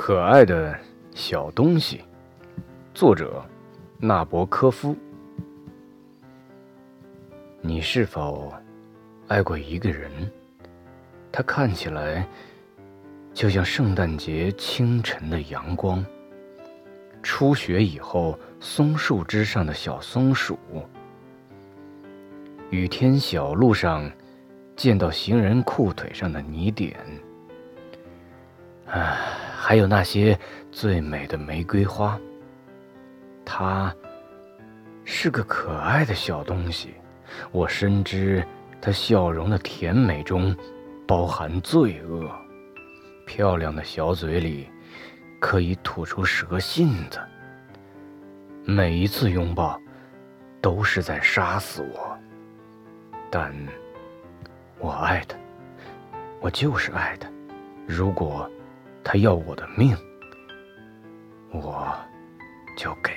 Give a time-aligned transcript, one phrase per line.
[0.00, 0.78] 可爱的
[1.12, 2.04] 小东西，
[2.94, 3.44] 作者
[3.98, 4.96] 纳博科夫。
[7.60, 8.54] 你是否
[9.26, 10.08] 爱过一个人？
[11.32, 12.24] 他看起来
[13.34, 16.02] 就像圣诞节清晨的阳光，
[17.20, 20.56] 初雪以后松树枝上的小松鼠，
[22.70, 24.08] 雨天小路上
[24.76, 26.96] 见到行人裤腿上的泥点。
[28.86, 29.18] 唉，
[29.68, 30.38] 还有那些
[30.72, 32.18] 最美的玫瑰花。
[33.44, 33.94] 它
[35.04, 36.94] 是个可爱的小东西，
[37.52, 38.42] 我深知
[38.80, 40.56] 它笑容的甜美中
[41.06, 42.34] 包含罪恶。
[43.26, 44.70] 漂亮的小嘴里
[45.38, 47.20] 可以吐出蛇信子。
[48.64, 49.78] 每一次拥抱
[50.62, 52.18] 都是在杀死我，
[53.30, 53.54] 但
[54.78, 55.36] 我爱它，
[56.40, 57.28] 我就是爱它。
[57.86, 58.50] 如果。
[59.10, 59.96] 他要我的命
[61.50, 61.96] 我
[62.76, 63.10] 就给